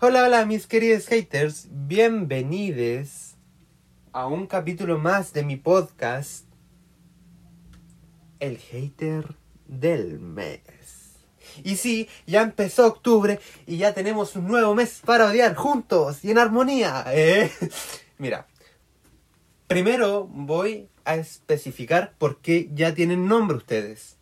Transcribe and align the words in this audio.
Hola, 0.00 0.22
hola 0.22 0.46
mis 0.46 0.68
queridos 0.68 1.08
haters, 1.08 1.66
bienvenidos 1.72 3.34
a 4.12 4.28
un 4.28 4.46
capítulo 4.46 4.96
más 4.96 5.32
de 5.32 5.42
mi 5.42 5.56
podcast, 5.56 6.44
El 8.38 8.58
Hater 8.58 9.34
del 9.66 10.20
Mes. 10.20 10.60
Y 11.64 11.74
sí, 11.74 12.08
ya 12.28 12.42
empezó 12.42 12.86
octubre 12.86 13.40
y 13.66 13.78
ya 13.78 13.92
tenemos 13.92 14.36
un 14.36 14.46
nuevo 14.46 14.72
mes 14.76 15.02
para 15.04 15.26
odiar 15.26 15.56
juntos 15.56 16.24
y 16.24 16.30
en 16.30 16.38
armonía. 16.38 17.04
¿eh? 17.08 17.50
Mira, 18.18 18.46
primero 19.66 20.28
voy 20.30 20.88
a 21.04 21.16
especificar 21.16 22.14
por 22.18 22.40
qué 22.40 22.70
ya 22.72 22.94
tienen 22.94 23.26
nombre 23.26 23.56
ustedes. 23.56 24.17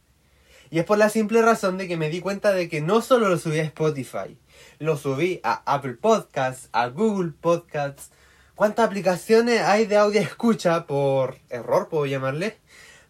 Y 0.71 0.79
es 0.79 0.85
por 0.85 0.99
la 0.99 1.11
simple 1.11 1.43
razón 1.43 1.79
de 1.79 1.89
que 1.89 1.97
me 1.97 2.09
di 2.09 2.21
cuenta 2.21 2.53
de 2.53 2.69
que 2.69 2.81
no 2.81 3.01
solo 3.03 3.29
lo 3.29 3.39
subí 3.39 3.59
a 3.61 3.65
Spotify, 3.65 4.37
lo 4.79 4.97
subí 4.97 5.41
a 5.43 5.63
Apple 5.65 5.95
Podcasts, 5.95 6.69
a 6.73 6.89
Google 6.89 7.33
Podcasts. 7.41 8.11
¿Cuántas 8.55 8.87
aplicaciones 8.87 9.61
hay 9.61 9.87
de 9.87 9.97
audio 9.97 10.21
escucha 10.21 10.87
por 10.87 11.39
error, 11.51 11.89
puedo 11.89 12.07
llamarle? 12.07 12.57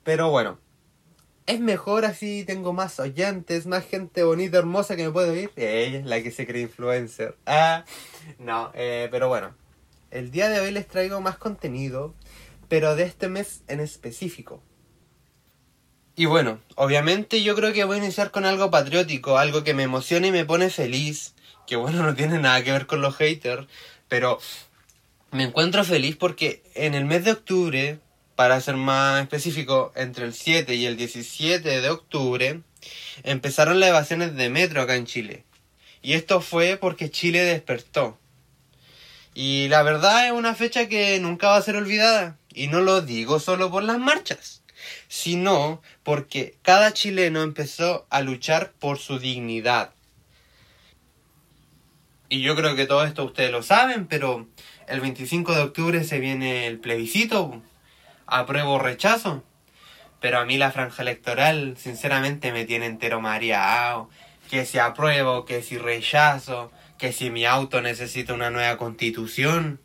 Pero 0.02 0.30
bueno, 0.30 0.58
es 1.46 1.60
mejor 1.60 2.04
así, 2.04 2.44
tengo 2.44 2.72
más 2.72 2.98
oyentes, 2.98 3.66
más 3.66 3.86
gente 3.86 4.24
bonita, 4.24 4.58
hermosa 4.58 4.96
que 4.96 5.04
me 5.04 5.12
puede 5.12 5.30
oír. 5.30 5.50
Ella 5.56 5.98
es 6.00 6.04
la 6.04 6.22
que 6.22 6.32
se 6.32 6.46
cree 6.46 6.62
influencer. 6.62 7.36
Ah, 7.46 7.84
no, 8.38 8.72
eh, 8.74 9.08
pero 9.10 9.28
bueno, 9.28 9.54
el 10.10 10.30
día 10.30 10.48
de 10.48 10.60
hoy 10.60 10.72
les 10.72 10.88
traigo 10.88 11.20
más 11.20 11.38
contenido, 11.38 12.14
pero 12.68 12.96
de 12.96 13.04
este 13.04 13.28
mes 13.28 13.62
en 13.68 13.80
específico. 13.80 14.60
Y 16.18 16.24
bueno, 16.24 16.60
obviamente 16.76 17.42
yo 17.42 17.54
creo 17.54 17.74
que 17.74 17.84
voy 17.84 17.96
a 17.98 18.02
iniciar 18.02 18.30
con 18.30 18.46
algo 18.46 18.70
patriótico, 18.70 19.36
algo 19.36 19.64
que 19.64 19.74
me 19.74 19.82
emociona 19.82 20.26
y 20.28 20.32
me 20.32 20.46
pone 20.46 20.70
feliz, 20.70 21.34
que 21.66 21.76
bueno, 21.76 22.02
no 22.02 22.14
tiene 22.14 22.38
nada 22.38 22.64
que 22.64 22.72
ver 22.72 22.86
con 22.86 23.02
los 23.02 23.16
haters, 23.16 23.66
pero 24.08 24.40
me 25.30 25.44
encuentro 25.44 25.84
feliz 25.84 26.16
porque 26.16 26.62
en 26.74 26.94
el 26.94 27.04
mes 27.04 27.24
de 27.26 27.32
octubre, 27.32 27.98
para 28.34 28.58
ser 28.62 28.76
más 28.76 29.20
específico, 29.20 29.92
entre 29.94 30.24
el 30.24 30.32
7 30.32 30.74
y 30.74 30.86
el 30.86 30.96
17 30.96 31.82
de 31.82 31.90
octubre, 31.90 32.62
empezaron 33.22 33.78
las 33.78 33.90
evasiones 33.90 34.34
de 34.36 34.48
metro 34.48 34.80
acá 34.80 34.96
en 34.96 35.04
Chile. 35.04 35.44
Y 36.00 36.14
esto 36.14 36.40
fue 36.40 36.78
porque 36.78 37.10
Chile 37.10 37.42
despertó. 37.42 38.18
Y 39.34 39.68
la 39.68 39.82
verdad 39.82 40.26
es 40.26 40.32
una 40.32 40.54
fecha 40.54 40.88
que 40.88 41.20
nunca 41.20 41.48
va 41.48 41.56
a 41.56 41.62
ser 41.62 41.76
olvidada. 41.76 42.38
Y 42.54 42.68
no 42.68 42.80
lo 42.80 43.02
digo 43.02 43.38
solo 43.38 43.70
por 43.70 43.82
las 43.82 43.98
marchas 43.98 44.62
sino 45.08 45.82
porque 46.02 46.56
cada 46.62 46.92
chileno 46.92 47.42
empezó 47.42 48.06
a 48.10 48.20
luchar 48.20 48.72
por 48.78 48.98
su 48.98 49.18
dignidad. 49.18 49.92
Y 52.28 52.42
yo 52.42 52.56
creo 52.56 52.74
que 52.74 52.86
todo 52.86 53.04
esto 53.04 53.24
ustedes 53.24 53.52
lo 53.52 53.62
saben, 53.62 54.06
pero 54.06 54.46
el 54.88 55.00
25 55.00 55.54
de 55.54 55.62
octubre 55.62 56.04
se 56.04 56.18
viene 56.18 56.66
el 56.66 56.78
plebiscito, 56.78 57.62
apruebo 58.26 58.74
o 58.74 58.78
rechazo. 58.78 59.44
Pero 60.20 60.38
a 60.38 60.44
mí 60.44 60.56
la 60.56 60.72
franja 60.72 61.02
electoral, 61.02 61.76
sinceramente, 61.78 62.52
me 62.52 62.64
tiene 62.64 62.86
entero 62.86 63.20
mareado. 63.20 64.08
Que 64.50 64.64
si 64.64 64.78
apruebo, 64.78 65.44
que 65.44 65.62
si 65.62 65.76
rechazo, 65.76 66.72
que 66.98 67.12
si 67.12 67.30
mi 67.30 67.44
auto 67.44 67.82
necesita 67.82 68.32
una 68.32 68.50
nueva 68.50 68.76
constitución. 68.76 69.80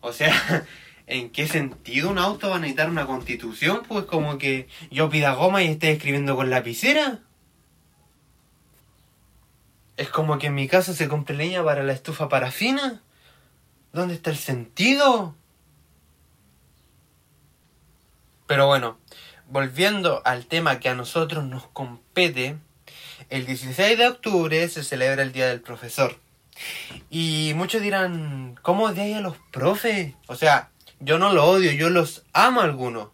O 0.00 0.12
sea, 0.12 0.64
¿En 1.06 1.30
qué 1.30 1.46
sentido 1.46 2.10
un 2.10 2.18
auto 2.18 2.50
va 2.50 2.56
a 2.56 2.58
necesitar 2.58 2.90
una 2.90 3.06
constitución? 3.06 3.82
Pues 3.86 4.06
como 4.06 4.38
que 4.38 4.68
yo 4.90 5.08
pida 5.08 5.34
goma 5.34 5.62
y 5.62 5.68
esté 5.68 5.92
escribiendo 5.92 6.34
con 6.34 6.50
lapicera. 6.50 7.20
Es 9.96 10.08
como 10.08 10.38
que 10.38 10.48
en 10.48 10.54
mi 10.54 10.66
casa 10.66 10.94
se 10.94 11.08
compre 11.08 11.36
leña 11.36 11.62
para 11.62 11.84
la 11.84 11.92
estufa 11.92 12.28
parafina. 12.28 13.02
¿Dónde 13.92 14.14
está 14.14 14.30
el 14.30 14.36
sentido? 14.36 15.34
Pero 18.48 18.66
bueno, 18.66 18.98
volviendo 19.48 20.22
al 20.24 20.46
tema 20.46 20.80
que 20.80 20.88
a 20.88 20.94
nosotros 20.94 21.44
nos 21.44 21.66
compete, 21.68 22.56
el 23.30 23.46
16 23.46 23.96
de 23.96 24.08
octubre 24.08 24.68
se 24.68 24.82
celebra 24.82 25.22
el 25.22 25.32
Día 25.32 25.46
del 25.46 25.60
Profesor. 25.60 26.18
Y 27.10 27.52
muchos 27.54 27.80
dirán, 27.80 28.58
¿cómo 28.62 28.84
odiáis 28.84 29.16
a 29.16 29.20
los 29.20 29.36
profes? 29.50 30.14
O 30.26 30.36
sea, 30.36 30.70
yo 31.00 31.18
no 31.18 31.32
lo 31.32 31.44
odio, 31.44 31.72
yo 31.72 31.90
los 31.90 32.24
amo 32.32 32.60
a 32.60 32.64
algunos. 32.64 33.08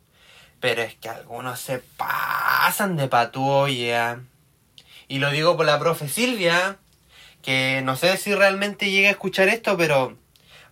Pero 0.60 0.82
es 0.82 0.94
que 0.94 1.08
algunos 1.08 1.60
se 1.60 1.78
pasan 1.96 2.96
de 2.96 3.08
patuoya. 3.08 4.20
Y 5.08 5.18
lo 5.18 5.30
digo 5.30 5.56
por 5.56 5.66
la 5.66 5.78
profe 5.78 6.08
Silvia, 6.08 6.78
que 7.42 7.82
no 7.84 7.96
sé 7.96 8.16
si 8.16 8.34
realmente 8.34 8.90
llega 8.90 9.08
a 9.08 9.12
escuchar 9.12 9.48
esto, 9.48 9.76
pero... 9.76 10.16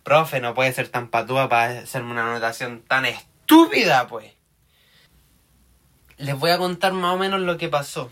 Profe, 0.03 0.41
no 0.41 0.55
puede 0.55 0.73
ser 0.73 0.87
tan 0.87 1.09
patúa 1.09 1.47
para 1.47 1.81
hacerme 1.81 2.11
una 2.11 2.31
anotación 2.31 2.81
tan 2.81 3.05
estúpida, 3.05 4.07
pues. 4.07 4.33
Les 6.17 6.35
voy 6.37 6.49
a 6.49 6.57
contar 6.57 6.93
más 6.93 7.13
o 7.13 7.17
menos 7.19 7.41
lo 7.41 7.57
que 7.57 7.69
pasó. 7.69 8.11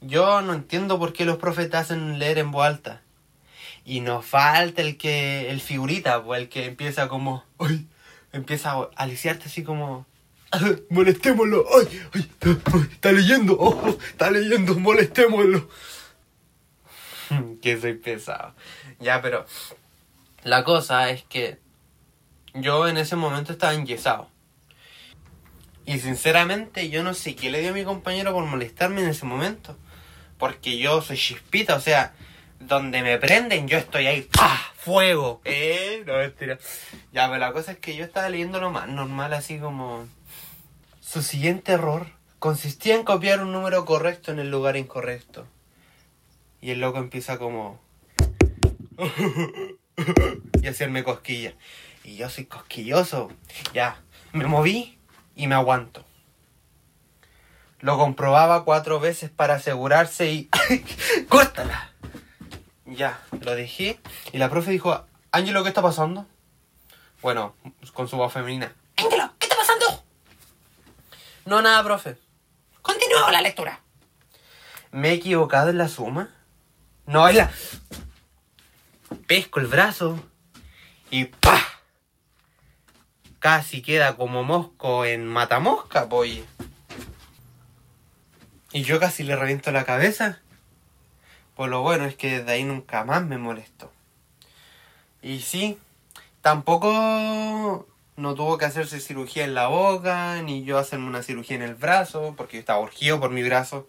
Yo 0.00 0.40
no 0.40 0.54
entiendo 0.54 0.98
por 0.98 1.12
qué 1.12 1.24
los 1.26 1.36
profes 1.36 1.68
te 1.68 1.76
hacen 1.76 2.18
leer 2.18 2.38
en 2.38 2.52
voz 2.52 2.66
alta. 2.66 3.02
Y 3.86 4.00
nos 4.00 4.26
falta 4.26 4.82
el 4.82 4.98
que, 4.98 5.48
el 5.48 5.60
figurita, 5.60 6.22
pues 6.24 6.42
el 6.42 6.48
que 6.48 6.66
empieza 6.66 7.06
como, 7.06 7.44
ay, 7.58 7.86
empieza 8.32 8.72
a 8.72 8.90
aliciarte 8.96 9.44
así 9.44 9.62
como, 9.62 10.04
molestémoslo, 10.90 11.64
ay, 11.78 12.02
ay, 12.12 12.30
está, 12.90 13.12
leyendo, 13.12 13.56
oh, 13.58 13.96
está 14.08 14.30
leyendo, 14.30 14.74
molestémoslo. 14.74 15.68
que 17.62 17.80
soy 17.80 17.94
pesado. 17.94 18.54
Ya, 18.98 19.22
pero 19.22 19.46
la 20.42 20.64
cosa 20.64 21.10
es 21.10 21.22
que 21.22 21.58
yo 22.54 22.88
en 22.88 22.96
ese 22.96 23.14
momento 23.14 23.52
estaba 23.52 23.74
enyesado. 23.74 24.28
Y 25.84 26.00
sinceramente 26.00 26.88
yo 26.88 27.04
no 27.04 27.14
sé 27.14 27.36
qué 27.36 27.50
le 27.50 27.60
dio 27.60 27.70
a 27.70 27.74
mi 27.74 27.84
compañero 27.84 28.32
por 28.32 28.44
molestarme 28.44 29.02
en 29.02 29.10
ese 29.10 29.26
momento. 29.26 29.76
Porque 30.38 30.76
yo 30.78 31.00
soy 31.02 31.16
chispita, 31.16 31.76
o 31.76 31.80
sea, 31.80 32.12
donde 32.60 33.02
me 33.02 33.18
prenden, 33.18 33.68
yo 33.68 33.78
estoy 33.78 34.06
ahí, 34.06 34.22
¡pah! 34.22 34.58
¡Fuego! 34.76 35.40
¿Eh? 35.44 36.02
No, 36.06 36.14
mentira. 36.14 36.58
Ya, 37.12 37.26
pero 37.26 37.38
la 37.38 37.52
cosa 37.52 37.72
es 37.72 37.78
que 37.78 37.96
yo 37.96 38.04
estaba 38.04 38.28
leyendo 38.28 38.60
lo 38.60 38.70
más 38.70 38.88
normal, 38.88 39.32
así 39.32 39.58
como... 39.58 40.06
Su 41.00 41.22
siguiente 41.22 41.72
error 41.72 42.08
consistía 42.38 42.94
en 42.94 43.04
copiar 43.04 43.40
un 43.40 43.52
número 43.52 43.84
correcto 43.84 44.32
en 44.32 44.38
el 44.38 44.50
lugar 44.50 44.76
incorrecto. 44.76 45.46
Y 46.60 46.70
el 46.70 46.80
loco 46.80 46.98
empieza 46.98 47.38
como... 47.38 47.80
y 50.62 50.66
hacerme 50.66 51.04
cosquillas. 51.04 51.54
Y 52.04 52.16
yo 52.16 52.28
soy 52.28 52.46
cosquilloso. 52.46 53.30
Ya, 53.74 54.00
me 54.32 54.46
moví 54.46 54.98
y 55.34 55.46
me 55.46 55.54
aguanto. 55.54 56.04
Lo 57.80 57.98
comprobaba 57.98 58.64
cuatro 58.64 59.00
veces 59.00 59.30
para 59.30 59.54
asegurarse 59.54 60.32
y... 60.32 60.50
¡Córtala! 61.28 61.85
Ya, 62.86 63.20
lo 63.40 63.54
dejé. 63.54 64.00
Y 64.32 64.38
la 64.38 64.48
profe 64.48 64.70
dijo, 64.70 65.04
Ángelo, 65.32 65.62
¿qué 65.62 65.68
está 65.68 65.82
pasando? 65.82 66.26
Bueno, 67.20 67.54
con 67.92 68.08
su 68.08 68.16
voz 68.16 68.32
femenina. 68.32 68.72
Ángelo, 68.96 69.32
¿qué 69.38 69.46
está 69.46 69.56
pasando? 69.56 70.04
No, 71.44 71.62
nada, 71.62 71.82
profe. 71.82 72.16
Continúa 72.82 73.32
la 73.32 73.42
lectura. 73.42 73.80
¿Me 74.92 75.10
he 75.10 75.14
equivocado 75.14 75.70
en 75.70 75.78
la 75.78 75.88
suma? 75.88 76.30
No, 77.06 77.28
es 77.28 77.36
la... 77.36 77.50
Pesco 79.26 79.60
el 79.60 79.66
brazo 79.66 80.18
y 81.10 81.24
¡pa! 81.26 81.60
Casi 83.40 83.82
queda 83.82 84.16
como 84.16 84.42
mosco 84.42 85.04
en 85.04 85.26
matamosca, 85.26 86.08
pues. 86.08 86.44
Y 88.72 88.82
yo 88.82 88.98
casi 88.98 89.22
le 89.22 89.36
reviento 89.36 89.70
la 89.72 89.84
cabeza. 89.84 90.40
Pues 91.56 91.70
lo 91.70 91.80
bueno 91.80 92.04
es 92.04 92.14
que 92.14 92.38
desde 92.38 92.52
ahí 92.52 92.64
nunca 92.64 93.02
más 93.04 93.24
me 93.24 93.38
molestó. 93.38 93.90
Y 95.22 95.40
sí, 95.40 95.78
tampoco 96.42 97.88
no 98.16 98.34
tuvo 98.34 98.58
que 98.58 98.66
hacerse 98.66 99.00
cirugía 99.00 99.44
en 99.44 99.54
la 99.54 99.68
boca, 99.68 100.42
ni 100.42 100.64
yo 100.64 100.76
hacerme 100.76 101.06
una 101.06 101.22
cirugía 101.22 101.56
en 101.56 101.62
el 101.62 101.74
brazo, 101.74 102.34
porque 102.36 102.58
yo 102.58 102.60
estaba 102.60 102.80
urgido 102.80 103.18
por 103.20 103.30
mi 103.30 103.42
brazo. 103.42 103.88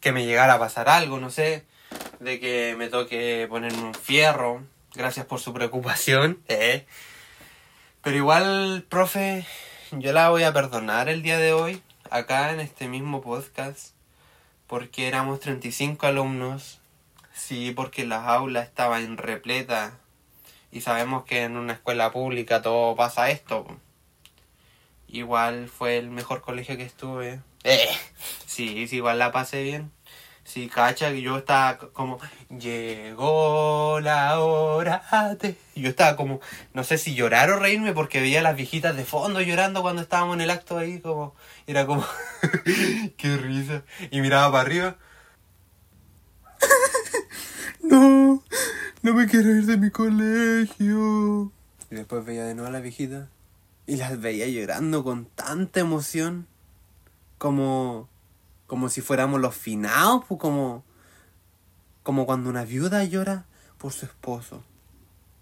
Que 0.00 0.12
me 0.12 0.24
llegara 0.24 0.54
a 0.54 0.58
pasar 0.58 0.88
algo, 0.88 1.20
no 1.20 1.28
sé. 1.28 1.66
De 2.20 2.40
que 2.40 2.74
me 2.78 2.88
toque 2.88 3.46
ponerme 3.50 3.82
un 3.82 3.94
fierro. 3.94 4.62
Gracias 4.94 5.26
por 5.26 5.40
su 5.40 5.52
preocupación. 5.52 6.40
¿eh? 6.48 6.86
Pero 8.02 8.16
igual, 8.16 8.86
profe, 8.88 9.46
yo 9.90 10.14
la 10.14 10.30
voy 10.30 10.44
a 10.44 10.54
perdonar 10.54 11.10
el 11.10 11.22
día 11.22 11.36
de 11.36 11.52
hoy, 11.52 11.82
acá 12.10 12.50
en 12.52 12.60
este 12.60 12.88
mismo 12.88 13.20
podcast 13.20 13.93
porque 14.66 15.08
éramos 15.08 15.40
35 15.40 16.06
alumnos, 16.06 16.80
sí, 17.32 17.72
porque 17.74 18.06
las 18.06 18.26
aulas 18.26 18.66
estaban 18.66 19.16
repletas 19.16 19.92
y 20.72 20.80
sabemos 20.80 21.24
que 21.24 21.42
en 21.42 21.56
una 21.56 21.74
escuela 21.74 22.10
pública 22.10 22.62
todo 22.62 22.96
pasa 22.96 23.30
esto. 23.30 23.66
Igual 25.06 25.68
fue 25.68 25.98
el 25.98 26.10
mejor 26.10 26.40
colegio 26.40 26.76
que 26.76 26.82
estuve. 26.82 27.40
Eh, 27.62 27.88
sí, 28.46 28.88
sí, 28.88 28.96
igual 28.96 29.18
la 29.18 29.30
pasé 29.32 29.62
bien. 29.62 29.92
Sí, 30.44 30.68
cacha, 30.68 31.10
que 31.10 31.22
yo 31.22 31.38
estaba 31.38 31.78
como, 31.78 32.18
llegó 32.50 33.98
la 34.00 34.38
hora 34.40 35.02
de... 35.40 35.56
Yo 35.74 35.88
estaba 35.88 36.16
como, 36.16 36.40
no 36.74 36.84
sé 36.84 36.98
si 36.98 37.14
llorar 37.14 37.50
o 37.50 37.58
reírme 37.58 37.92
porque 37.92 38.20
veía 38.20 38.40
a 38.40 38.42
las 38.42 38.56
viejitas 38.56 38.94
de 38.94 39.04
fondo 39.04 39.40
llorando 39.40 39.82
cuando 39.82 40.02
estábamos 40.02 40.36
en 40.36 40.42
el 40.42 40.50
acto 40.50 40.78
ahí, 40.78 41.00
como, 41.00 41.34
era 41.66 41.86
como, 41.86 42.04
qué 43.16 43.36
risa. 43.38 43.82
Y 44.10 44.20
miraba 44.20 44.52
para 44.52 44.62
arriba. 44.62 44.96
no, 47.82 48.42
no 49.02 49.14
me 49.14 49.26
quiero 49.26 49.50
ir 49.56 49.64
de 49.64 49.78
mi 49.78 49.90
colegio. 49.90 51.52
Y 51.90 51.94
después 51.94 52.24
veía 52.24 52.44
de 52.44 52.54
nuevo 52.54 52.68
a 52.68 52.72
las 52.72 52.82
viejitas 52.82 53.28
y 53.86 53.96
las 53.96 54.20
veía 54.20 54.46
llorando 54.46 55.04
con 55.04 55.26
tanta 55.26 55.80
emoción 55.80 56.46
como 57.38 58.08
como 58.66 58.88
si 58.88 59.00
fuéramos 59.00 59.40
los 59.40 59.54
finados, 59.54 60.24
pues 60.28 60.40
como, 60.40 60.84
como 62.02 62.26
cuando 62.26 62.50
una 62.50 62.64
viuda 62.64 63.04
llora 63.04 63.46
por 63.78 63.92
su 63.92 64.06
esposo. 64.06 64.62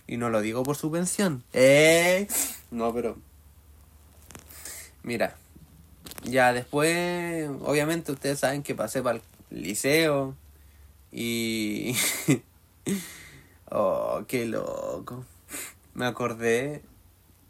Y 0.06 0.16
no 0.16 0.30
lo 0.30 0.40
digo 0.40 0.62
por 0.62 0.76
su 0.76 0.90
pensión. 0.90 1.44
¿Eh? 1.52 2.26
No, 2.70 2.92
pero... 2.92 3.16
Mira, 5.04 5.36
ya 6.24 6.52
después, 6.52 7.48
obviamente 7.62 8.12
ustedes 8.12 8.38
saben 8.40 8.62
que 8.62 8.74
pasé 8.74 9.02
para 9.02 9.20
el 9.50 9.62
liceo 9.62 10.36
y... 11.10 11.94
oh, 13.70 14.24
qué 14.28 14.46
loco. 14.46 15.24
Me 15.94 16.06
acordé 16.06 16.82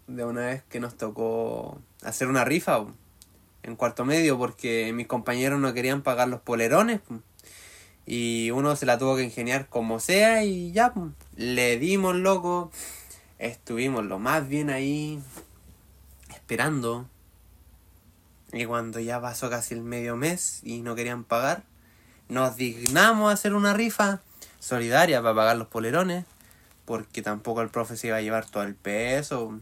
de 0.06 0.24
una 0.24 0.46
vez 0.46 0.62
que 0.64 0.80
nos 0.80 0.96
tocó 0.96 1.80
hacer 2.02 2.28
una 2.28 2.44
rifa 2.44 2.84
en 3.62 3.76
cuarto 3.76 4.04
medio 4.04 4.38
porque 4.38 4.92
mis 4.92 5.06
compañeros 5.06 5.60
no 5.60 5.72
querían 5.72 6.02
pagar 6.02 6.28
los 6.28 6.40
polerones. 6.40 7.00
Y 8.04 8.50
uno 8.50 8.74
se 8.74 8.86
la 8.86 8.98
tuvo 8.98 9.16
que 9.16 9.22
ingeniar 9.22 9.68
como 9.68 10.00
sea 10.00 10.44
y 10.44 10.72
ya, 10.72 10.92
le 11.36 11.78
dimos 11.78 12.16
loco. 12.16 12.70
Estuvimos 13.38 14.04
lo 14.04 14.18
más 14.18 14.48
bien 14.48 14.70
ahí, 14.70 15.20
esperando. 16.34 17.08
Y 18.52 18.66
cuando 18.66 19.00
ya 19.00 19.20
pasó 19.20 19.48
casi 19.48 19.74
el 19.74 19.82
medio 19.82 20.16
mes 20.16 20.60
y 20.62 20.82
no 20.82 20.94
querían 20.94 21.24
pagar, 21.24 21.62
nos 22.28 22.56
dignamos 22.56 23.30
a 23.30 23.34
hacer 23.34 23.54
una 23.54 23.72
rifa 23.72 24.20
solidaria 24.58 25.22
para 25.22 25.34
pagar 25.34 25.56
los 25.56 25.68
polerones. 25.68 26.24
Porque 26.84 27.22
tampoco 27.22 27.62
el 27.62 27.68
profe 27.68 27.96
se 27.96 28.08
iba 28.08 28.16
a 28.16 28.20
llevar 28.20 28.46
todo 28.46 28.64
el 28.64 28.74
peso. 28.74 29.60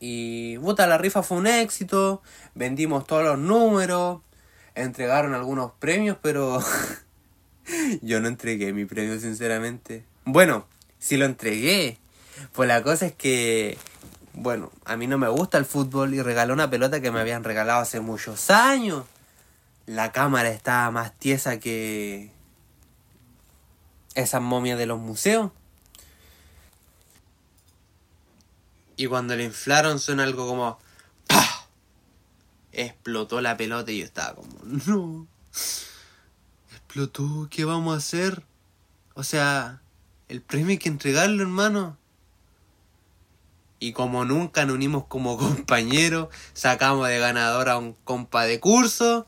Y 0.00 0.56
puta, 0.58 0.86
la 0.86 0.96
rifa 0.96 1.22
fue 1.22 1.36
un 1.36 1.46
éxito, 1.46 2.22
vendimos 2.54 3.06
todos 3.06 3.22
los 3.22 3.38
números, 3.38 4.22
entregaron 4.74 5.34
algunos 5.34 5.72
premios, 5.72 6.16
pero 6.20 6.60
yo 8.02 8.20
no 8.20 8.28
entregué 8.28 8.72
mi 8.72 8.86
premio 8.86 9.20
sinceramente. 9.20 10.04
Bueno, 10.24 10.66
sí 10.98 11.18
lo 11.18 11.26
entregué. 11.26 11.98
Pues 12.52 12.66
la 12.66 12.82
cosa 12.82 13.06
es 13.06 13.12
que, 13.12 13.76
bueno, 14.32 14.72
a 14.86 14.96
mí 14.96 15.06
no 15.06 15.18
me 15.18 15.28
gusta 15.28 15.58
el 15.58 15.66
fútbol 15.66 16.14
y 16.14 16.22
regalé 16.22 16.54
una 16.54 16.70
pelota 16.70 17.02
que 17.02 17.10
me 17.10 17.20
habían 17.20 17.44
regalado 17.44 17.80
hace 17.80 18.00
muchos 18.00 18.50
años. 18.50 19.04
La 19.84 20.12
cámara 20.12 20.50
estaba 20.50 20.90
más 20.90 21.12
tiesa 21.18 21.60
que 21.60 22.32
esas 24.14 24.40
momias 24.40 24.78
de 24.78 24.86
los 24.86 24.98
museos. 24.98 25.50
Y 29.00 29.06
cuando 29.06 29.34
le 29.34 29.44
inflaron 29.44 29.98
suena 29.98 30.24
algo 30.24 30.46
como... 30.46 30.78
¡Pah! 31.26 31.66
Explotó 32.70 33.40
la 33.40 33.56
pelota 33.56 33.90
y 33.90 34.00
yo 34.00 34.04
estaba 34.04 34.34
como... 34.34 34.58
No. 34.62 35.26
Explotó, 36.70 37.48
¿qué 37.50 37.64
vamos 37.64 37.94
a 37.94 37.96
hacer? 37.96 38.42
O 39.14 39.24
sea, 39.24 39.80
el 40.28 40.42
premio 40.42 40.72
hay 40.72 40.76
que 40.76 40.90
entregarlo, 40.90 41.40
hermano. 41.40 41.96
Y 43.78 43.94
como 43.94 44.26
nunca 44.26 44.66
nos 44.66 44.74
unimos 44.74 45.06
como 45.06 45.38
compañeros, 45.38 46.28
sacamos 46.52 47.08
de 47.08 47.18
ganador 47.18 47.70
a 47.70 47.78
un 47.78 47.94
compa 48.04 48.44
de 48.44 48.60
curso. 48.60 49.26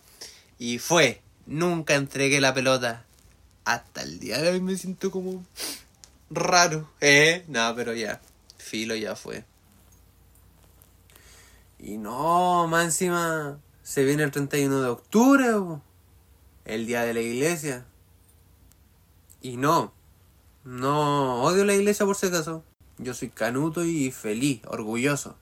Y 0.59 0.81
fue. 0.81 1.23
Nunca 1.47 1.95
entregué 1.95 2.43
la 2.43 2.53
pelota. 2.53 3.07
Hasta 3.65 4.03
el 4.03 4.21
día 4.21 4.37
de 4.37 4.51
hoy 4.51 4.61
me 4.61 4.77
siento 4.77 5.11
como 5.11 5.47
raro. 6.29 6.91
¿Eh? 7.01 7.47
No, 7.49 7.75
pero 7.75 7.95
ya. 7.95 8.21
Filo 8.59 8.95
ya 8.95 9.17
fue. 9.17 9.47
Y 11.83 11.99
no, 11.99 12.69
más 12.69 12.85
encima 12.85 13.59
se 13.83 14.05
viene 14.05 14.23
el 14.23 14.31
31 14.31 14.83
de 14.83 14.89
octubre, 14.89 15.47
el 16.65 16.87
día 16.87 17.03
de 17.03 17.13
la 17.13 17.21
iglesia. 17.21 17.85
Y 19.41 19.57
no, 19.57 19.93
no 20.63 21.43
odio 21.43 21.65
la 21.65 21.75
iglesia 21.75 22.07
por 22.07 22.15
si 22.15 22.27
acaso. 22.27 22.63
Yo 22.99 23.15
soy 23.15 23.31
canuto 23.31 23.85
y 23.85 24.13
feliz, 24.13 24.63
orgulloso. 24.69 25.35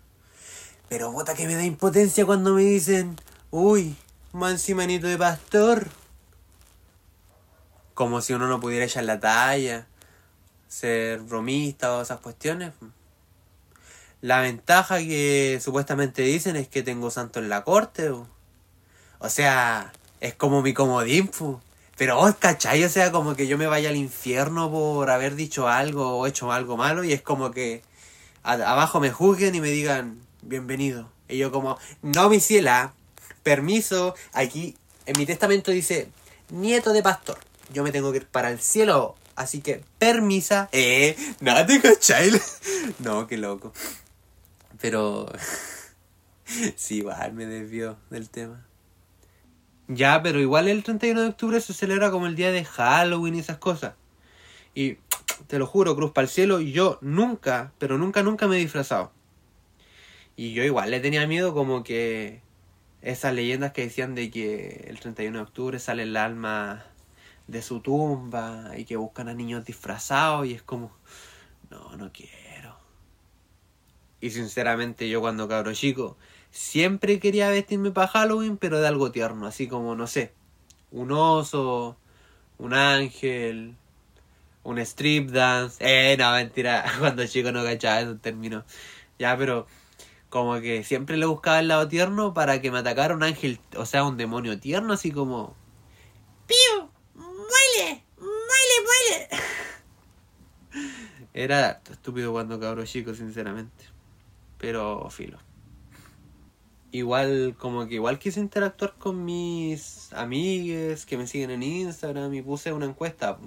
Pero 0.88 1.12
bota 1.12 1.34
que 1.34 1.46
me 1.46 1.56
da 1.56 1.64
impotencia 1.64 2.24
cuando 2.24 2.54
me 2.54 2.62
dicen, 2.62 3.16
uy, 3.50 3.94
manito 4.32 5.08
de 5.08 5.18
pastor. 5.18 5.88
Como 7.92 8.22
si 8.22 8.32
uno 8.32 8.48
no 8.48 8.60
pudiera 8.60 8.86
echar 8.86 9.04
la 9.04 9.20
talla, 9.20 9.86
ser 10.68 11.20
bromista 11.20 11.94
o 11.98 12.00
esas 12.00 12.20
cuestiones. 12.20 12.72
La 14.22 14.40
ventaja 14.40 14.98
que 14.98 15.58
supuestamente 15.62 16.22
dicen 16.22 16.56
es 16.56 16.68
que 16.68 16.82
tengo 16.82 17.10
santo 17.10 17.38
en 17.38 17.48
la 17.48 17.64
corte. 17.64 18.10
O, 18.10 19.28
sea, 19.28 19.92
es 20.20 20.34
como 20.34 20.60
mi 20.62 20.74
comodín. 20.74 21.30
Pero 21.96 22.16
vos, 22.16 22.34
¿cachai? 22.38 22.84
O 22.84 22.88
sea, 22.88 23.12
como 23.12 23.34
que 23.34 23.46
yo 23.46 23.56
me 23.56 23.66
vaya 23.66 23.88
al 23.88 23.96
infierno 23.96 24.70
por 24.70 25.10
haber 25.10 25.36
dicho 25.36 25.68
algo 25.68 26.18
o 26.18 26.26
hecho 26.26 26.52
algo 26.52 26.76
malo 26.76 27.04
y 27.04 27.12
es 27.12 27.22
como 27.22 27.50
que 27.50 27.82
abajo 28.42 29.00
me 29.00 29.10
juzguen 29.10 29.54
y 29.54 29.60
me 29.60 29.70
digan, 29.70 30.20
bienvenido. 30.42 31.10
Y 31.28 31.38
yo 31.38 31.50
como, 31.50 31.78
no, 32.02 32.28
mi 32.28 32.40
ciela, 32.40 32.92
permiso, 33.42 34.14
aquí 34.32 34.76
en 35.06 35.18
mi 35.18 35.26
testamento 35.26 35.70
dice, 35.70 36.08
nieto 36.50 36.92
de 36.92 37.02
pastor. 37.02 37.38
Yo 37.72 37.82
me 37.82 37.92
tengo 37.92 38.10
que 38.10 38.18
ir 38.18 38.26
para 38.26 38.50
el 38.50 38.60
cielo, 38.60 39.14
así 39.36 39.60
que 39.60 39.82
permisa. 39.98 40.68
Eh, 40.72 41.16
nada, 41.40 41.66
te 41.66 41.80
cachai. 41.80 42.32
no, 42.98 43.26
qué 43.26 43.36
loco. 43.36 43.72
Pero 44.80 45.30
sí, 46.76 46.98
igual 46.98 47.32
me 47.32 47.46
desvió 47.46 47.98
del 48.10 48.30
tema. 48.30 48.66
Ya, 49.88 50.22
pero 50.22 50.40
igual 50.40 50.68
el 50.68 50.84
31 50.84 51.20
de 51.20 51.28
octubre 51.28 51.60
se 51.60 51.74
celebra 51.74 52.10
como 52.10 52.26
el 52.26 52.36
día 52.36 52.52
de 52.52 52.64
Halloween 52.64 53.34
y 53.34 53.40
esas 53.40 53.58
cosas. 53.58 53.94
Y 54.74 54.98
te 55.48 55.58
lo 55.58 55.66
juro, 55.66 55.96
cruz 55.96 56.12
para 56.12 56.26
el 56.26 56.30
cielo, 56.30 56.60
yo 56.60 56.98
nunca, 57.00 57.72
pero 57.78 57.98
nunca, 57.98 58.22
nunca 58.22 58.46
me 58.46 58.56
he 58.56 58.60
disfrazado. 58.60 59.12
Y 60.36 60.52
yo 60.52 60.62
igual 60.62 60.90
le 60.90 61.00
tenía 61.00 61.26
miedo 61.26 61.52
como 61.54 61.82
que 61.82 62.40
esas 63.02 63.34
leyendas 63.34 63.72
que 63.72 63.82
decían 63.82 64.14
de 64.14 64.30
que 64.30 64.86
el 64.88 65.00
31 65.00 65.38
de 65.38 65.42
octubre 65.42 65.78
sale 65.78 66.04
el 66.04 66.16
alma 66.16 66.84
de 67.46 67.62
su 67.62 67.80
tumba 67.80 68.70
y 68.76 68.84
que 68.84 68.96
buscan 68.96 69.28
a 69.28 69.34
niños 69.34 69.64
disfrazados 69.64 70.46
y 70.46 70.54
es 70.54 70.62
como, 70.62 70.92
no, 71.70 71.96
no 71.96 72.12
quiero. 72.12 72.49
Y 74.20 74.30
sinceramente 74.30 75.08
yo 75.08 75.20
cuando 75.20 75.48
cabro 75.48 75.72
chico 75.72 76.16
siempre 76.50 77.20
quería 77.20 77.48
vestirme 77.48 77.90
para 77.90 78.08
Halloween, 78.08 78.56
pero 78.56 78.80
de 78.80 78.88
algo 78.88 79.12
tierno, 79.12 79.46
así 79.46 79.68
como, 79.68 79.94
no 79.94 80.06
sé, 80.06 80.32
un 80.90 81.12
oso, 81.12 81.96
un 82.58 82.74
ángel, 82.74 83.76
un 84.62 84.78
strip 84.78 85.30
dance. 85.30 85.78
Eh, 85.80 86.16
no, 86.18 86.32
mentira, 86.32 86.84
cuando 87.00 87.26
chico 87.26 87.52
no 87.52 87.64
cachaba 87.64 88.00
eso 88.00 88.16
término. 88.18 88.64
Ya, 89.18 89.36
pero 89.36 89.66
como 90.28 90.60
que 90.60 90.84
siempre 90.84 91.16
le 91.16 91.26
buscaba 91.26 91.60
el 91.60 91.68
lado 91.68 91.88
tierno 91.88 92.34
para 92.34 92.60
que 92.60 92.70
me 92.70 92.78
atacara 92.78 93.14
un 93.14 93.22
ángel, 93.22 93.60
o 93.76 93.86
sea, 93.86 94.04
un 94.04 94.16
demonio 94.16 94.58
tierno, 94.60 94.92
así 94.94 95.10
como... 95.12 95.56
¡Pío! 96.46 96.90
¡Muele! 97.14 98.04
¡Muele, 98.18 98.76
muele! 98.84 99.28
Era 101.34 101.80
estúpido 101.90 102.32
cuando 102.32 102.58
cabro 102.60 102.84
chico, 102.84 103.14
sinceramente 103.14 103.99
pero 104.60 105.08
filo. 105.10 105.38
Igual, 106.92 107.54
como 107.58 107.86
que 107.86 107.94
igual 107.94 108.18
quise 108.18 108.40
interactuar 108.40 108.94
con 108.98 109.24
mis 109.24 110.12
amigues 110.12 111.06
que 111.06 111.16
me 111.16 111.26
siguen 111.26 111.50
en 111.50 111.62
Instagram 111.62 112.34
y 112.34 112.42
puse 112.42 112.72
una 112.72 112.86
encuesta 112.86 113.38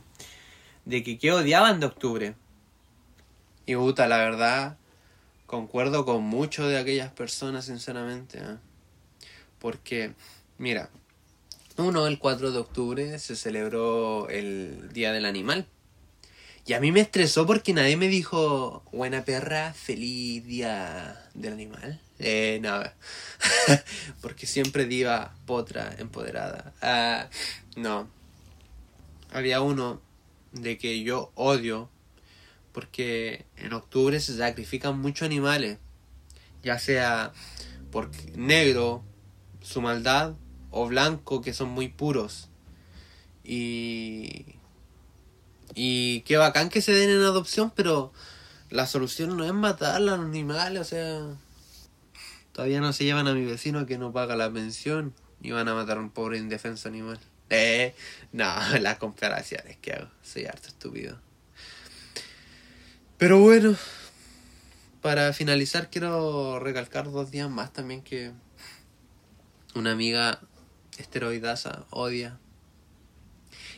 de 0.86 1.04
que 1.04 1.18
qué 1.18 1.32
odiaban 1.32 1.80
de 1.80 1.86
octubre. 1.86 2.36
Y 3.66 3.76
puta, 3.76 4.08
la 4.08 4.18
verdad, 4.18 4.78
concuerdo 5.46 6.06
con 6.06 6.24
muchos 6.24 6.68
de 6.70 6.78
aquellas 6.78 7.12
personas, 7.12 7.66
sinceramente. 7.66 8.40
¿eh? 8.40 8.58
Porque, 9.60 10.14
mira, 10.58 10.90
uno, 11.78 12.08
el 12.08 12.20
4 12.20 12.52
de 12.52 12.60
octubre 12.60 13.20
se 13.20 13.36
celebró 13.36 14.30
el 14.30 14.90
Día 14.94 15.12
del 15.12 15.26
Animal. 15.26 15.68
Y 16.66 16.74
a 16.74 16.80
mí 16.80 16.92
me 16.92 17.02
estresó 17.02 17.46
porque 17.46 17.74
nadie 17.74 17.98
me 17.98 18.08
dijo, 18.08 18.84
buena 18.94 19.26
perra, 19.26 19.74
feliz 19.74 20.46
día 20.46 21.22
del 21.34 21.54
animal. 21.54 22.00
Eh, 22.20 22.60
nada. 22.62 22.96
porque 24.22 24.48
siempre 24.48 24.86
diva, 24.86 25.36
potra, 25.46 25.94
empoderada. 25.98 26.74
Ah, 26.82 27.28
no. 27.76 28.08
había 29.32 29.60
uno 29.60 30.02
de 30.54 30.78
que 30.78 31.04
yo 31.04 31.32
odio 31.36 31.90
porque 32.72 33.46
en 33.58 33.74
octubre 33.74 34.20
se 34.20 34.38
sacrifican 34.38 35.00
muchos 35.00 35.26
animales, 35.26 35.80
ya 36.64 36.80
sea 36.80 37.34
por 37.92 38.10
negro, 38.36 39.04
su 39.62 39.82
maldad, 39.82 40.36
o 40.72 40.88
blanco, 40.88 41.42
que 41.42 41.54
son 41.54 41.70
muy 41.70 41.90
puros. 41.90 42.50
Y. 43.44 44.56
Y 45.76 46.22
qué 46.22 46.38
bacán 46.38 46.70
que 46.70 46.82
se 46.82 46.92
den 46.94 47.10
en 47.10 47.22
adopción, 47.22 47.72
pero 47.76 48.14
la 48.70 48.88
solución 48.88 49.36
no 49.38 49.46
es 49.46 49.54
matar 49.54 49.96
a 49.96 50.00
los 50.00 50.20
animales, 50.20 50.82
o 50.82 50.84
sea. 50.84 51.22
Todavía 52.52 52.82
no 52.82 52.94
se 52.94 53.04
llevan 53.04 53.28
a 53.28 53.34
mi 53.34 53.46
vecino 53.46 53.86
que 53.86 53.98
no 53.98 54.12
paga 54.12 54.36
la 54.36 54.52
pensión 54.52 55.14
y 55.42 55.52
van 55.52 55.68
a 55.68 55.74
matar 55.74 55.98
a 55.98 56.02
un 56.02 56.10
pobre 56.10 56.38
indefenso 56.38 56.90
animal. 56.90 57.20
Eh, 57.50 57.94
no, 58.32 58.52
las 58.82 58.98
comparaciones 58.98 59.78
que 59.78 59.94
hago, 59.94 60.10
soy 60.24 60.46
harto 60.46 60.70
estúpido. 60.70 61.20
Pero 63.20 63.40
bueno, 63.40 63.76
para 65.02 65.34
finalizar 65.34 65.92
quiero 65.92 66.60
recalcar 66.60 67.12
dos 67.12 67.30
días 67.30 67.50
más 67.52 67.72
también 67.72 68.02
que 68.02 68.32
una 69.76 69.92
amiga 69.92 70.40
esteroidasa 70.98 71.86
odia. 71.92 72.40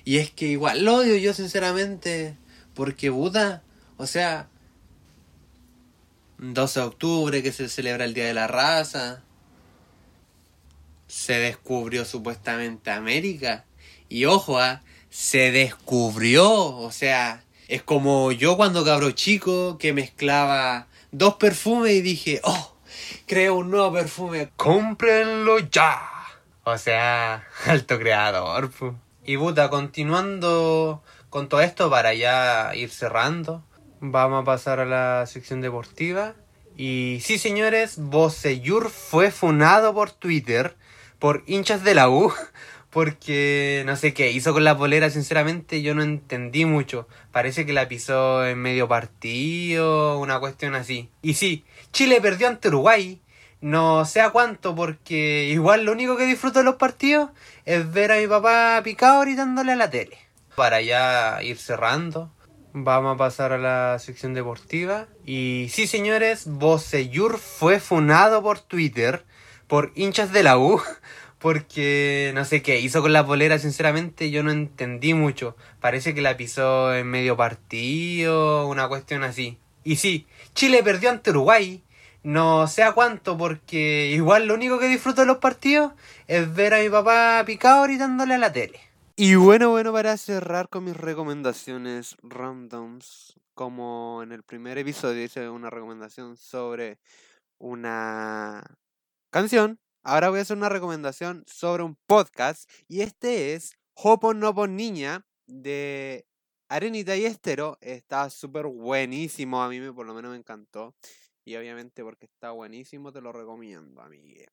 Y 0.05 0.17
es 0.17 0.31
que 0.31 0.45
igual 0.45 0.85
lo 0.85 0.97
odio 0.97 1.17
yo 1.17 1.33
sinceramente, 1.33 2.37
porque 2.73 3.09
Buda, 3.09 3.63
o 3.97 4.05
sea, 4.05 4.47
12 6.37 6.79
de 6.79 6.85
octubre 6.85 7.43
que 7.43 7.51
se 7.51 7.67
celebra 7.67 8.05
el 8.05 8.13
Día 8.13 8.27
de 8.27 8.33
la 8.33 8.47
Raza, 8.47 9.23
se 11.07 11.33
descubrió 11.39 12.05
supuestamente 12.05 12.91
América. 12.91 13.65
Y 14.07 14.25
ojo, 14.25 14.59
¿ah? 14.59 14.83
se 15.15 15.51
descubrió, 15.51 16.51
o 16.53 16.91
sea, 16.91 17.41
es 17.69 17.81
como 17.81 18.33
yo 18.33 18.57
cuando 18.57 18.83
cabro 18.83 19.11
chico 19.11 19.77
que 19.77 19.93
mezclaba 19.93 20.87
dos 21.11 21.35
perfumes 21.35 21.93
y 21.93 22.01
dije, 22.01 22.41
oh, 22.43 22.75
creo 23.25 23.55
un 23.55 23.71
nuevo 23.71 23.93
perfume, 23.93 24.49
cómprenlo 24.57 25.59
ya. 25.59 26.01
O 26.65 26.77
sea, 26.77 27.47
alto 27.65 27.97
creador. 27.97 28.71
Y 29.27 29.37
puta, 29.37 29.71
continuando 29.71 31.01
con 31.31 31.49
todo 31.49 31.61
esto 31.61 31.89
para 31.89 32.13
ya 32.13 32.75
ir 32.75 32.91
cerrando, 32.91 33.63
vamos 33.99 34.43
a 34.43 34.45
pasar 34.45 34.79
a 34.79 34.85
la 34.85 35.25
sección 35.25 35.61
deportiva. 35.61 36.35
Y 36.77 37.19
sí, 37.23 37.39
señores, 37.39 37.97
Boseyur 37.97 38.91
fue 38.91 39.31
funado 39.31 39.95
por 39.95 40.11
Twitter 40.11 40.75
por 41.17 41.43
hinchas 41.47 41.83
de 41.83 41.95
la 41.95 42.07
U. 42.09 42.31
Porque 42.91 43.83
no 43.85 43.97
sé 43.97 44.13
qué 44.13 44.31
hizo 44.31 44.53
con 44.53 44.63
la 44.63 44.77
polera, 44.77 45.09
sinceramente 45.09 45.81
yo 45.81 45.95
no 45.95 46.01
entendí 46.01 46.63
mucho. 46.63 47.09
Parece 47.33 47.65
que 47.65 47.73
la 47.73 47.89
pisó 47.89 48.45
en 48.45 48.59
medio 48.59 48.87
partido, 48.87 50.17
una 50.17 50.39
cuestión 50.39 50.75
así. 50.75 51.09
Y 51.21 51.33
sí, 51.33 51.65
Chile 51.91 52.21
perdió 52.21 52.47
ante 52.47 52.69
Uruguay, 52.69 53.19
no 53.65 54.05
sé 54.05 54.21
a 54.21 54.29
cuánto, 54.29 54.75
porque 54.75 55.45
igual 55.45 55.85
lo 55.85 55.91
único 55.91 56.17
que 56.17 56.27
disfruto 56.27 56.59
de 56.59 56.65
los 56.65 56.75
partidos 56.75 57.31
es 57.65 57.91
ver 57.91 58.11
a 58.11 58.17
mi 58.17 58.27
papá 58.27 58.79
picado 58.83 59.21
gritándole 59.21 59.71
a 59.71 59.75
la 59.75 59.89
tele. 59.89 60.19
Para 60.55 60.83
ya 60.83 61.39
ir 61.41 61.57
cerrando, 61.57 62.31
vamos 62.73 63.15
a 63.15 63.17
pasar 63.17 63.53
a 63.53 63.57
la 63.57 63.97
sección 63.97 64.35
deportiva. 64.35 65.07
Y 65.25 65.65
sí, 65.71 65.87
señores, 65.87 66.43
Boseyur 66.45 67.39
fue 67.39 67.79
funado 67.79 68.43
por 68.43 68.59
Twitter 68.59 69.25
por 69.65 69.91
hinchas 69.95 70.31
de 70.31 70.43
la 70.43 70.59
U. 70.59 70.79
Porque 71.39 72.31
no 72.35 72.45
sé 72.45 72.61
qué 72.61 72.79
hizo 72.79 73.01
con 73.01 73.13
la 73.13 73.25
polera, 73.25 73.57
sinceramente 73.57 74.29
yo 74.29 74.43
no 74.43 74.51
entendí 74.51 75.15
mucho. 75.15 75.55
Parece 75.79 76.13
que 76.13 76.21
la 76.21 76.37
pisó 76.37 76.93
en 76.93 77.07
medio 77.07 77.35
partido, 77.35 78.67
una 78.67 78.87
cuestión 78.87 79.23
así. 79.23 79.57
Y 79.83 79.97
sí, 79.97 80.25
Chile 80.53 80.81
perdió 80.83 81.11
ante 81.11 81.29
Uruguay, 81.29 81.83
no 82.25 82.65
sé 82.65 82.81
a 82.81 82.93
cuánto, 82.93 83.37
porque 83.37 84.07
igual 84.07 84.47
lo 84.47 84.55
único 84.55 84.79
que 84.79 84.87
disfruto 84.87 85.21
de 85.21 85.27
los 85.27 85.37
partidos 85.37 85.93
es 86.25 86.51
ver 86.55 86.73
a 86.73 86.79
mi 86.79 86.89
papá 86.89 87.43
picado 87.45 87.83
gritándole 87.83 88.33
a 88.33 88.39
la 88.39 88.51
tele. 88.51 88.79
Y 89.15 89.35
bueno, 89.35 89.69
bueno, 89.69 89.93
para 89.93 90.17
cerrar 90.17 90.67
con 90.67 90.85
mis 90.85 90.97
recomendaciones 90.97 92.17
randoms, 92.23 93.39
como 93.53 94.23
en 94.23 94.31
el 94.31 94.41
primer 94.41 94.79
episodio 94.79 95.23
hice 95.23 95.47
una 95.49 95.69
recomendación 95.69 96.35
sobre 96.35 96.97
una 97.59 98.63
canción, 99.29 99.79
ahora 100.03 100.29
voy 100.29 100.39
a 100.39 100.41
hacer 100.41 100.57
una 100.57 100.69
recomendación 100.69 101.43
sobre 101.45 101.83
un 101.83 101.95
podcast 102.07 102.67
y 102.87 103.01
este 103.01 103.53
es 103.53 103.77
Hopon 103.93 104.41
Niña 104.75 105.27
de 105.45 106.25
Arenita 106.69 107.15
y 107.15 107.25
Estero. 107.25 107.77
Está 107.81 108.31
súper 108.31 108.65
buenísimo, 108.65 109.61
a 109.61 109.69
mí 109.69 109.79
por 109.91 110.07
lo 110.07 110.15
menos 110.15 110.31
me 110.31 110.37
encantó. 110.37 110.95
Y 111.45 111.55
obviamente 111.55 112.03
porque 112.03 112.25
está 112.25 112.51
buenísimo, 112.51 113.11
te 113.11 113.21
lo 113.21 113.31
recomiendo, 113.31 114.01
amigue. 114.01 114.47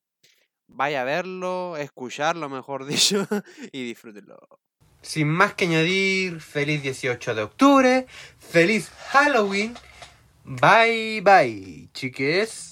Vaya 0.68 1.02
a 1.02 1.04
verlo, 1.04 1.76
escucharlo, 1.78 2.48
mejor 2.48 2.84
dicho, 2.86 3.26
y 3.72 3.84
disfrútenlo. 3.84 4.38
Sin 5.00 5.28
más 5.28 5.54
que 5.54 5.64
añadir, 5.64 6.40
feliz 6.40 6.82
18 6.82 7.34
de 7.34 7.42
octubre, 7.42 8.06
feliz 8.38 8.90
Halloween. 9.10 9.74
Bye 10.44 11.22
bye, 11.22 11.88
chiques. 11.92 12.71